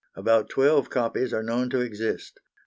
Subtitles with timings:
[0.15, 2.39] About twelve copies are known to exist.